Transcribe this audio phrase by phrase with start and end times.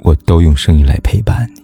[0.00, 1.62] 我都用声音来陪伴你。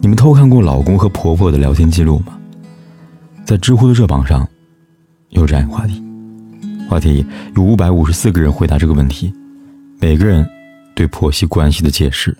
[0.00, 2.38] 你们偷看过老公和婆婆的聊天记录吗？
[3.44, 4.46] 在知乎的热榜上，
[5.30, 6.02] 有这样一个话题。
[6.88, 7.24] 话题
[7.54, 9.32] 有五百五十四个人回答这个问题，
[10.00, 10.48] 每个人
[10.94, 12.36] 对婆媳关系的解释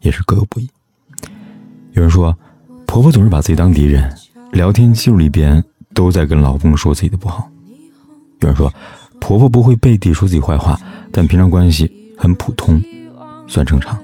[0.00, 0.68] 也是各有不一。
[1.92, 2.36] 有人说，
[2.86, 4.12] 婆婆总是把自己当敌人，
[4.52, 7.48] 聊天记录里边都在跟老公说自己的不好。
[8.40, 8.72] 有人说，
[9.20, 10.80] 婆婆不会背地说自己坏话，
[11.12, 12.82] 但平常关系很普通，
[13.46, 13.98] 算正常。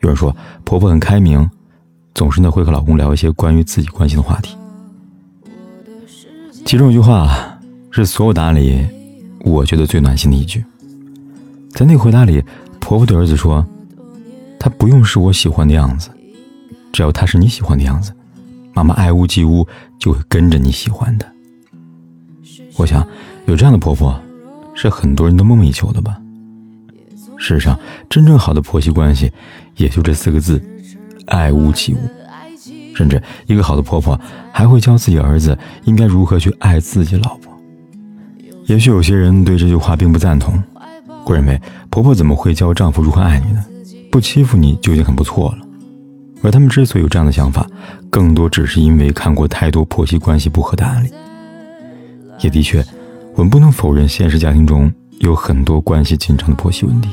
[0.00, 1.48] 有人说，婆婆很开明。
[2.14, 4.56] 总是呢会和老公聊一些关于自己关心的话题。
[6.64, 7.58] 其中一句话
[7.90, 8.82] 是所有答案里
[9.40, 10.64] 我觉得最暖心的一句。
[11.72, 12.42] 在那个回答里，
[12.80, 13.62] 婆婆对儿子说
[14.58, 16.08] ：“他不用是我喜欢的样子，
[16.90, 18.14] 只要他是你喜欢的样子，
[18.76, 19.66] 妈妈爱屋及乌
[19.98, 21.26] 就会跟着你喜欢的。”
[22.78, 23.04] 我想
[23.46, 24.16] 有这样的婆婆
[24.74, 26.16] 是很多人都梦寐以求的吧。
[27.38, 29.32] 世上真正好的婆媳关系
[29.76, 30.62] 也就这四个字。
[31.26, 31.98] 爱屋及乌，
[32.94, 34.18] 甚至一个好的婆婆
[34.52, 37.52] 还会教自己儿子应该如何去爱自己老婆。
[38.66, 40.62] 也许有些人对这句话并不赞同，
[41.24, 41.60] 会认为
[41.90, 43.64] 婆婆怎么会教丈夫如何爱你呢？
[44.12, 45.65] 不欺负你就已经很不错了。
[46.42, 47.66] 而他们之所以有这样的想法，
[48.10, 51.10] 更多只是因为看过太多婆媳关系不和的案例。
[52.40, 52.84] 也的确，
[53.34, 57.08] 我们不能否认现实家庭中有很多关系紧张的婆媳问题，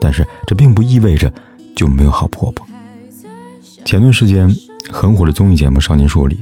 [0.00, 1.32] 但是这并不意味着
[1.76, 2.66] 就没有好婆婆。
[3.84, 4.48] 前段时间
[4.90, 6.38] 很火的综艺节目《少年说》里，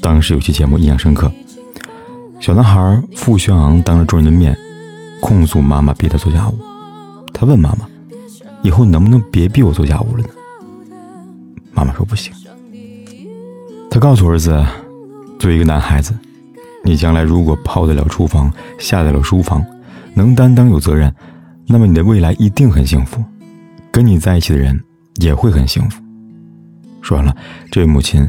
[0.00, 1.30] 当时有期节目印象深刻。
[2.40, 4.56] 小男孩傅轩昂当着众人的面
[5.20, 6.58] 控诉妈妈逼他做家务，
[7.32, 7.86] 他问妈妈
[8.62, 10.28] ：“以后能不能别逼我做家务了呢？”
[11.82, 12.32] 妈妈说：“不行。”
[13.90, 14.64] 他告诉儿子
[15.36, 16.14] ：“作为一个男孩子，
[16.84, 19.64] 你将来如果泡得了厨房，下得了书房，
[20.14, 21.12] 能担当有责任，
[21.66, 23.20] 那么你的未来一定很幸福，
[23.90, 24.80] 跟你在一起的人
[25.20, 26.00] 也会很幸福。”
[27.02, 27.36] 说完了，
[27.68, 28.24] 这位母亲，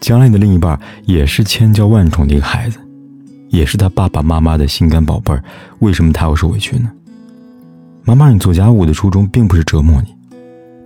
[0.00, 2.78] 将来你的另一半也是千娇万宠的一个孩子，
[3.50, 5.44] 也是他爸爸妈妈的心肝宝贝儿。
[5.80, 6.90] 为什么他要受委屈呢？
[8.02, 10.14] 妈妈你做家务的初衷并不是折磨你，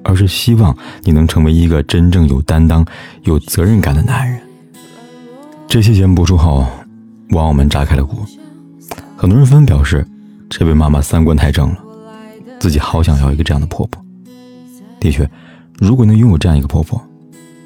[0.04, 2.86] 而是希望你能成为一个真正有担当、
[3.22, 4.40] 有责任感的男人。
[5.66, 6.64] 这期节目播出后，
[7.30, 8.24] 网友们炸开了锅，
[9.16, 10.06] 很多人纷纷表示，
[10.48, 11.78] 这位妈妈三观太正了，
[12.60, 14.00] 自己好想要一个这样的婆婆。
[15.00, 15.28] 的确。
[15.80, 17.04] 如果能拥有这样一个婆婆，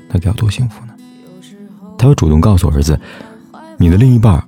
[0.09, 0.94] 那该有多幸福呢？
[1.99, 2.99] 她会主动告诉儿子
[3.76, 4.43] ：“你的另一半，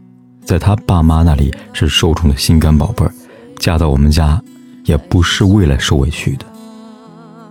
[0.47, 3.13] 在他爸妈那里是受宠的心肝宝贝儿，
[3.59, 4.43] 嫁到我们家，
[4.87, 6.47] 也不是为了受委屈的。”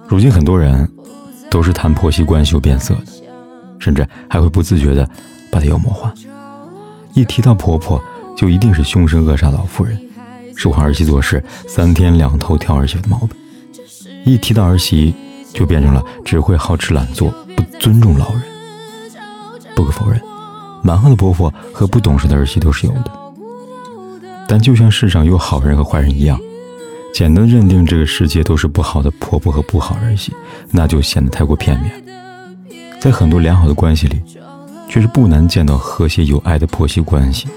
[0.09, 0.91] 如今很多人
[1.51, 3.11] 都是谈婆媳关系有变色的，
[3.77, 5.07] 甚至还会不自觉的
[5.51, 6.11] 把它妖魔化。
[7.13, 8.03] 一提到婆婆，
[8.35, 9.95] 就一定是凶神恶煞老妇人，
[10.55, 13.29] 是换儿媳做事三天两头挑儿媳的毛病。
[14.25, 15.13] 一提到儿媳，
[15.53, 18.41] 就变成了只会好吃懒做、不尊重老人。
[19.75, 20.19] 不可否认，
[20.81, 23.11] 蛮横的婆婆和不懂事的儿媳都是有的。
[24.47, 26.39] 但就像世上有好人和坏人一样，
[27.13, 30.33] 简单认定这个世界都是不好的婆婆和不好儿媳，
[30.71, 31.91] 那就显得太过片面。
[32.99, 34.21] 在很多良好的关系里，
[34.87, 37.47] 却是不难见到和谐有爱的婆媳关系。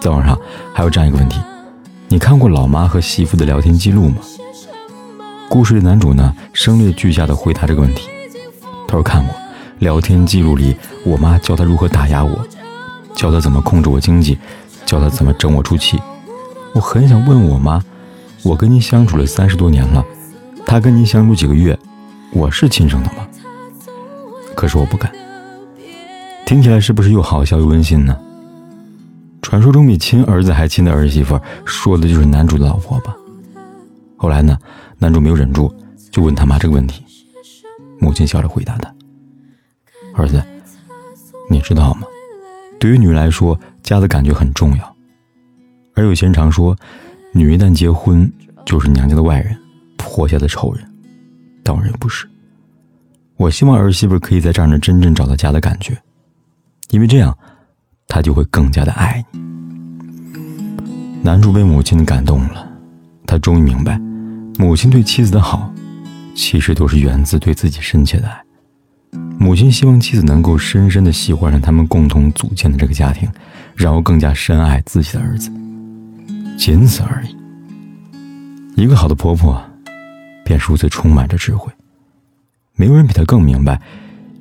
[0.00, 0.38] 在网上
[0.74, 1.40] 还有这样一个问题：
[2.08, 4.16] 你看过老妈和媳妇的聊天记录吗？
[5.48, 8.08] 故事的男主呢，声泪俱下的回答这个问题。
[8.88, 9.34] 他说看过
[9.78, 12.46] 聊天记录里，我妈教他如何打压我，
[13.14, 14.38] 教他怎么控制我经济，
[14.84, 16.00] 教他怎么整我出气。
[16.74, 17.82] 我很想问我妈，
[18.46, 20.06] 我跟您相处了三十多年了，
[20.64, 21.76] 他跟您相处几个月，
[22.32, 23.26] 我是亲生的吗？
[24.54, 25.10] 可是我不敢。
[26.46, 28.16] 听起来是不是又好笑又温馨呢？
[29.42, 33.16] 传说中比亲儿子还亲的儿媳妇，说的就是男主的老婆吧？
[34.16, 34.56] 后来呢？
[34.96, 35.74] 男主没有忍住，
[36.12, 37.04] 就问他妈这个问题。
[37.98, 38.94] 母亲笑着回答他
[40.14, 40.40] ：“儿子，
[41.50, 42.06] 你知道吗？
[42.78, 44.96] 对于女人来说，家的感觉很重要。
[45.96, 46.76] 而有些人常说，
[47.36, 48.32] 女人一旦结婚
[48.64, 49.54] 就是娘家的外人，
[49.98, 50.82] 婆家的仇人。
[51.62, 52.26] 当然不是。
[53.36, 55.94] 我希望儿媳妇可以在这儿呢真正找到家的感觉，
[56.88, 57.36] 因为这样，
[58.08, 59.40] 她他就会更加的爱你。
[61.22, 62.66] 男主被母亲感动了，
[63.26, 64.00] 他终于明白，
[64.58, 65.70] 母亲对妻子的好，
[66.34, 68.42] 其实都是源自对自己深切的爱。
[69.38, 73.28] 母亲希望妻子能够深深的喜欢上他们共同组建的这个家庭，
[73.74, 75.50] 然后更加深爱自己的儿子，
[76.56, 77.36] 仅此而已。
[78.80, 79.62] 一个好的婆婆，
[80.44, 81.72] 便如此充满着智慧。
[82.74, 83.80] 没有人比她更明白，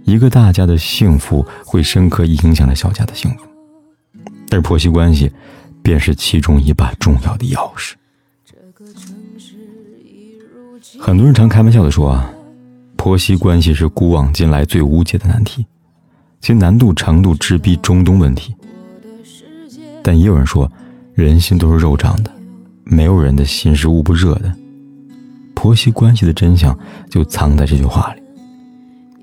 [0.04, 3.46] 一个大家的幸福会深刻影响了小家的幸福，
[4.52, 5.32] 而婆媳关系。
[5.86, 7.94] 便是其中一把重要的钥匙。
[11.00, 12.28] 很多人常开玩笑的说啊，
[12.96, 15.64] 婆媳关系是古往今来最无解的难题，
[16.42, 18.56] 其难度程度直逼中东问题。
[20.02, 20.72] 但也有人说，
[21.16, 22.32] 人心都是肉长的，
[22.84, 24.54] 没有人的心是捂不热的。
[25.54, 26.78] 婆媳关系的真相
[27.10, 28.22] 就藏在这句话里：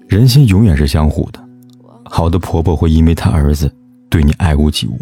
[0.09, 1.39] 人心永远是相互的。
[2.05, 3.71] 好的婆婆会因为她儿子
[4.09, 4.99] 对你爱屋及乌。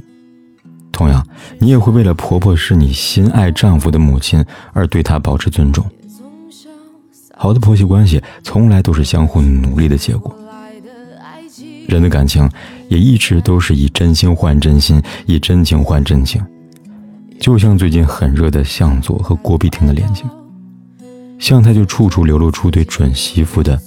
[0.90, 1.24] 同样，
[1.60, 5.88] 你也会为了婆婆是你心爱丈夫的母亲而对她保持尊重。
[7.36, 10.36] 好的婆媳关系从来都是相互努力的结果。
[11.86, 12.50] 人的感情
[12.88, 16.44] 也一直都是以真心换真心，以真情换真情。
[17.40, 20.28] 就像最近很热的向佐和郭碧婷的恋情，
[21.38, 23.80] 向太就处处流露出对准媳妇的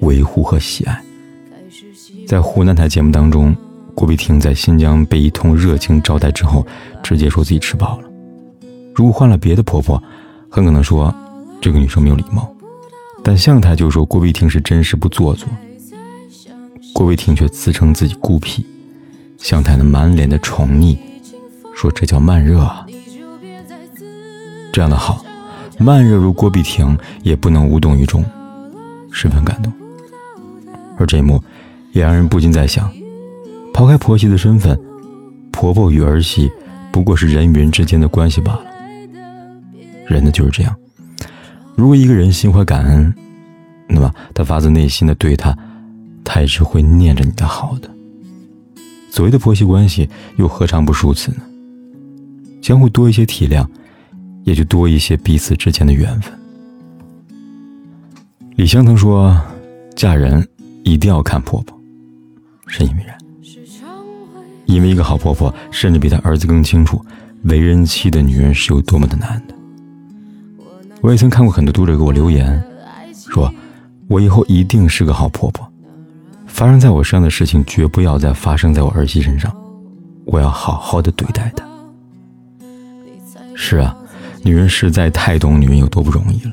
[0.00, 1.02] 维护和喜爱。
[2.26, 3.54] 在湖南台节目当中。
[3.92, 6.66] 郭碧婷在新疆被一通热情招待之后，
[7.02, 8.08] 直接说自己吃饱了。
[8.94, 10.02] 如果换了别的婆婆，
[10.48, 11.14] 很可能说
[11.60, 12.50] 这个女生没有礼貌。
[13.22, 15.46] 但向太就说郭碧婷是真实不做作。
[16.94, 18.64] 郭碧婷却自称自己孤僻，
[19.36, 20.96] 向太呢满脸的宠溺，
[21.74, 22.86] 说这叫慢热啊。
[24.72, 25.24] 这样的好，
[25.78, 28.24] 慢热如郭碧婷也不能无动于衷，
[29.10, 29.72] 十分感动。
[30.98, 31.42] 而这一幕
[31.92, 32.90] 也让人不禁在想。
[33.72, 34.78] 抛开婆媳的身份，
[35.50, 36.50] 婆婆与儿媳
[36.92, 38.62] 不过是人与人之间的关系罢了。
[40.06, 40.76] 人呢就是这样，
[41.74, 43.14] 如果一个人心怀感恩，
[43.88, 45.56] 那么他发自内心的对他，
[46.24, 47.90] 他也是会念着你的好的。
[49.10, 51.38] 所谓的婆媳关系，又何尝不如此呢？
[52.60, 53.66] 相互多一些体谅，
[54.44, 56.32] 也就多一些彼此之间的缘分。
[58.56, 59.40] 李香曾说
[59.96, 60.46] ：“嫁人
[60.84, 61.78] 一定要看婆婆。”
[62.66, 63.16] 深以为然。
[64.66, 67.04] 因为一个好婆婆，甚至比她儿子更清楚，
[67.42, 69.54] 为人妻的女人是有多么的难的。
[71.00, 72.62] 我也曾看过很多读者给我留言，
[73.28, 73.52] 说
[74.06, 75.66] 我以后一定是个好婆婆，
[76.46, 79.52] 发生在我身上的事情绝不要再发生在我儿媳身上，
[80.24, 81.66] 我要好好的对待她。
[83.56, 83.96] 是啊，
[84.42, 86.52] 女人实在太懂女人有多不容易了。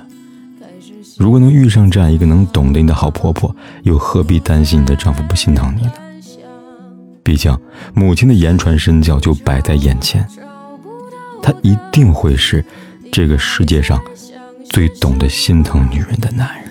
[1.17, 5.91] 如果能遇上这样一个能懂得你的好婆婆，又何必担心你的丈夫不心疼你呢？
[7.23, 7.57] 毕竟，
[7.93, 10.25] 母亲的言传身教就摆在眼前，
[11.41, 12.63] 他一定会是
[13.11, 13.99] 这个世界上
[14.69, 16.66] 最懂得心疼女人的男人。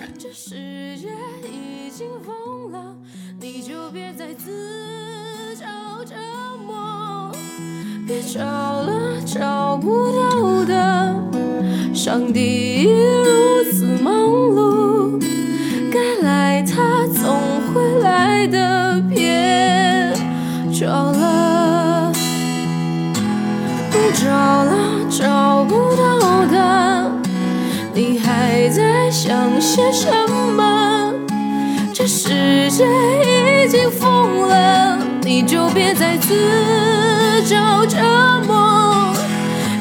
[31.97, 37.97] 这世界已经疯了，你就别再自找折
[38.45, 39.11] 磨。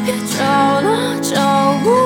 [0.03, 0.43] 别找
[0.81, 2.06] 了，找不